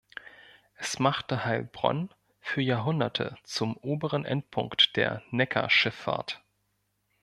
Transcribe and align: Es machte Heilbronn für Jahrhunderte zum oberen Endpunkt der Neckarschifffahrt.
Es 0.77 0.97
machte 0.97 1.45
Heilbronn 1.45 2.09
für 2.39 2.59
Jahrhunderte 2.63 3.37
zum 3.43 3.77
oberen 3.77 4.25
Endpunkt 4.25 4.95
der 4.97 5.21
Neckarschifffahrt. 5.29 6.41